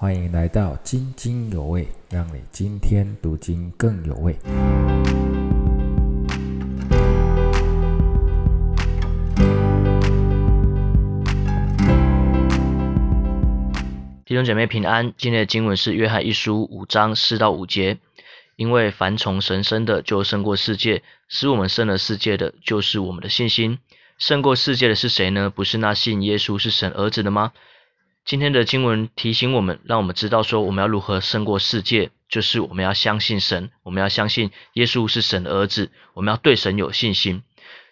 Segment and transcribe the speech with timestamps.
[0.00, 4.32] 欢迎来到津津有味，让你今天读经更有味。
[14.24, 17.98] 弟兄姐妹平安，今天的经文是约翰一书五章四到五节。
[18.54, 23.80] 因为凡从神生的，就胜过世界；使我们胜了世界的，就是我们的信心。
[24.16, 25.50] 胜过世界的是谁呢？
[25.50, 27.50] 不是那信耶稣是神儿子的吗？
[28.28, 37.42] 今天的经文提醒我们，让我们知道说，我们要如何胜过世界，就是我们要相信神，我们要相信耶稣是神的儿子，我们要对神有信心。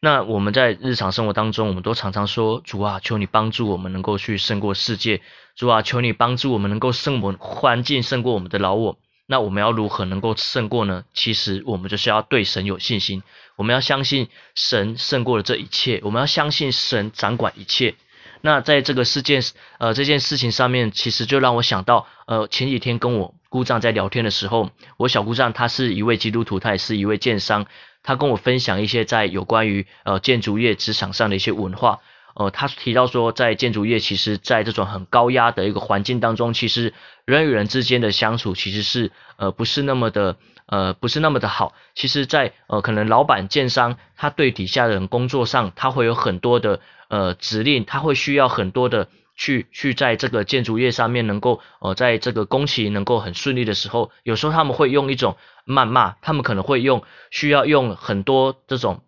[0.00, 5.22] 那我们在日常生活当中，我们都常常说：“主啊，求你帮助我们能够去胜过世界。”
[5.56, 8.98] 主啊，求你帮助我们能够胜过环境，胜过我们的老我。
[9.24, 11.04] 那我们要如何能够胜过呢？
[11.14, 13.22] 其实我们就是要对神有信心，
[13.56, 17.94] 我们要相信神胜过了这一切，我们要相信神掌管一切。
[18.40, 19.42] 那在这个事件，
[19.78, 27.66] 呃，这件事情上面，其实就让我想到，呃，前几天跟我姑丈在聊天的时候，我小姑丈他是一位基督徒，他也是一位建商，
[28.02, 32.00] 他跟我分享一些在有关于呃建筑业职场上的一些文化，
[32.34, 36.94] 呃，他提到说，在建筑业，其实在这种很高压的一个环境当中，其实
[37.24, 40.36] 人与人之间的相处其实是呃不是那么的。
[40.70, 41.72] 呃，不是那么的好。
[41.94, 59.02] 其实，在呃，可能老板、建商，他对底下的人工作上，他会有很多的呃指令，他会需要很多的去去在这个建筑业上面能够呃，在这个工期能够很顺利的时候，有时候他们会用一种谩骂，他们可能会用需要用很多这种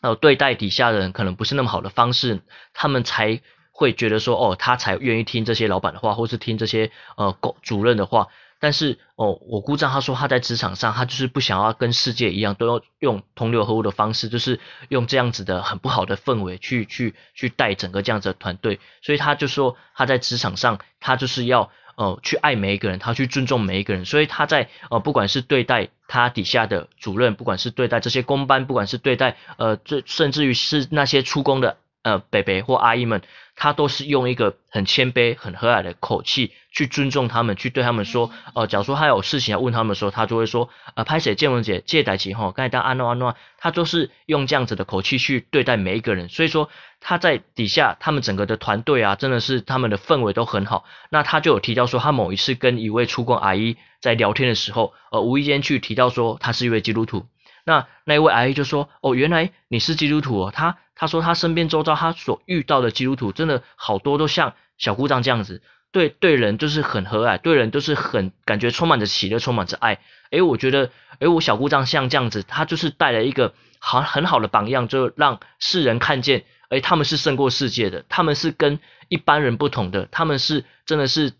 [0.00, 2.40] 呃对待底下的人可能不是那么好的方式，
[2.72, 8.28] 他们才会觉得说哦，他才愿意听这些老板的话，或是听这些呃工主任的话。
[8.60, 18.80] 但是哦，我姑丈他说他在职场上，他就是不想要跟世界一样，都要用同流合污的方式，就是用这样子的很不好的氛围去去去带整个这样子的团队。
[19.02, 24.04] 所以他就说他在职场上，他就是要呃去爱每一个人，他去尊重每一个人。
[24.04, 31.76] 所以他在呃不管是对待他底下的主任，不管是对待这些工班，不管是对待呃这甚至于是那些出工的。
[32.02, 33.20] 呃，北北或阿姨们，
[33.56, 46.68] 他都是用一个很谦卑、很和蔼的口气去尊重他们，去对他们说，呃，假如说他有事情要问他们的时候，他就会说，呃，拍谁建文姐借代起哈，刚才当安诺安诺，他都是用这样子的口气去对待每一个人，所以说
[47.00, 50.84] 他在底下，他们整个的团队啊，真的是他们的氛围都很好。
[51.08, 57.26] 那他就有提到说，他某一次跟一位出工阿姨在聊天的时候，呃，无意间去提到说，他是一位基督徒。
[57.66, 69.98] 那那一位阿姨就说：“哦，原来你是基督徒哦。”他他说他身边周遭他所遇到的基督徒真的好多都像小姑丈这样子，对对人就是很和蔼，对人都是很感觉充满着喜乐，充满着爱。
[70.30, 78.78] 诶，我觉得，诶，我小姑丈像这样子，他就是带了一个好很好的榜样，就让世人看见，诶，他们是胜过世界的，他们是跟
[79.08, 81.32] 一般人不同的，他们是真的是。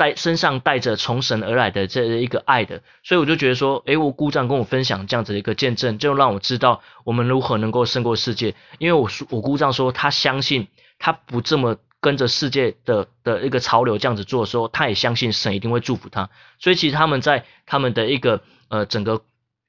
[0.00, 8.54] 带身上带着从神而来的这一个爱的，所以我就觉得说，诶，我姑丈跟我分享这样子的一个见证，就让我知道我们如何能够胜过世界。
[8.78, 10.68] 因为我我姑丈说，他相信
[10.98, 16.30] 他不这么跟着世界的的一个潮流这样子做的时候，他也相信神一定会祝福他。
[16.58, 18.40] 所以其实他们在他们的一个
[18.70, 19.20] 呃整个。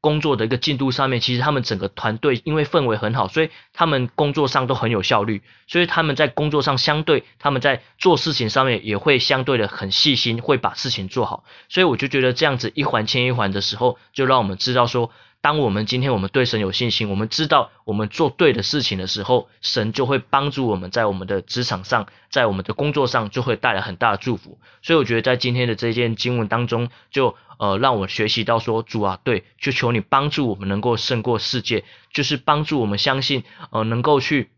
[0.01, 11.43] 工作的一个进度上面，其实他们整个团队因为氛围很好，所以他们工作上都很有效率，所以他们在工作上相对他们在做事情上面也会相对的很细心，会把事情做好。
[11.69, 15.11] 所以我就觉得这样子一环牵一环的时候，就让我们知道说。
[15.41, 24.59] 当我们今天我们对神有信心，我们知道我们做对的事情的时候，神就会帮助我们在我们的职场上，在我们的工作上就会带来很大的祝福。
[24.83, 34.51] 所以我觉得在今天的这件经文当中，就呃让我学习到说，主啊，对，就求你帮助我们能够胜过世界，就是帮助我们相信，呃，能够去。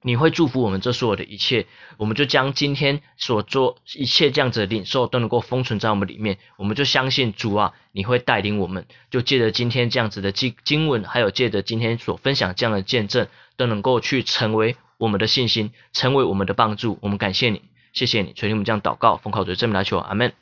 [0.00, 1.66] 你会祝福我们这所有的一切，
[1.96, 13.26] 我们就将今天所做一切这样子的领受都能够封存在我们里面，我们就相信主啊，你会带领我们，就借着今天这样子的经经文，还有借着今天所分享这样的见证，
[13.56, 16.98] 都能够去成为我们的信心，成为我们的帮助。
[17.02, 20.32] 我们感谢你，谢谢你，垂听我们这样祷告，奉靠主这么来求，阿门。